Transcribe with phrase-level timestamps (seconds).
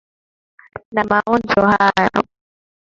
[0.93, 2.19] Na maonjo haya.